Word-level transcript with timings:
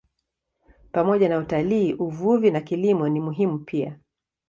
Pamoja 0.91 1.29
na 1.29 1.37
utalii, 1.37 1.93
uvuvi 1.93 2.51
na 2.51 2.61
kilimo 2.61 3.09
ni 3.09 3.19
muhimu 3.19 3.59
pia. 3.59 3.99